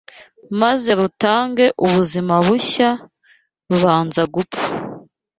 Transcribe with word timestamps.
maze 0.61 0.89
rutange 0.99 1.65
ubuzima 1.85 2.33
bushya, 2.45 2.89
rubanza 3.69 4.21
gupfa 4.33 4.67